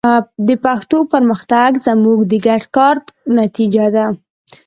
[0.47, 2.95] د پښتو پرمختګ زموږ د ګډ کار
[3.39, 4.05] نتیجه ده.